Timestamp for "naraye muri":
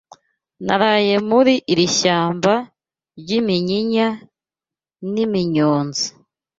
0.67-1.53